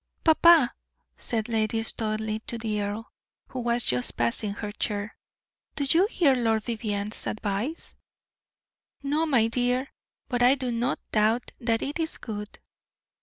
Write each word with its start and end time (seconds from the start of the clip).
"Papa," 0.23 0.73
said 1.15 1.47
Lady 1.47 1.83
Studleigh 1.83 2.39
to 2.47 2.57
the 2.57 2.81
earl, 2.81 3.11
who 3.49 3.59
was 3.59 3.83
just 3.83 4.17
passing 4.17 4.53
her 4.53 4.71
chair, 4.71 5.15
"do 5.75 5.85
you 5.87 6.07
hear 6.07 6.33
Lord 6.33 6.63
Vivianne's 6.63 7.27
advice?" 7.27 7.93
"No, 9.03 9.27
my 9.27 9.45
dear; 9.47 9.93
but 10.27 10.41
I 10.41 10.55
do 10.55 10.71
not 10.71 10.99
doubt 11.11 11.51
that 11.59 11.83
it 11.83 11.99
is 11.99 12.17
good." 12.17 12.57